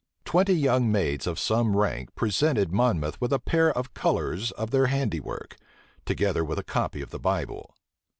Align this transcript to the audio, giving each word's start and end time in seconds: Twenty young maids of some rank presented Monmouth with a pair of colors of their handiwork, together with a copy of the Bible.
Twenty 0.25 0.55
young 0.55 0.91
maids 0.91 1.27
of 1.27 1.37
some 1.37 1.77
rank 1.77 2.15
presented 2.15 2.71
Monmouth 2.71 3.21
with 3.21 3.31
a 3.31 3.37
pair 3.37 3.71
of 3.71 3.93
colors 3.93 4.49
of 4.53 4.71
their 4.71 4.87
handiwork, 4.87 5.57
together 6.05 6.43
with 6.43 6.57
a 6.57 6.63
copy 6.63 7.03
of 7.03 7.11
the 7.11 7.19
Bible. 7.19 7.75